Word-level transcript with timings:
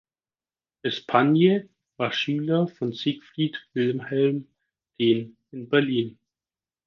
Espagne 0.81 1.69
war 1.97 2.11
Schüler 2.11 2.67
von 2.67 2.91
Siegfried 2.91 3.61
Wilhelm 3.75 4.47
Dehn 4.99 5.37
in 5.51 5.69
Berlin. 5.69 6.17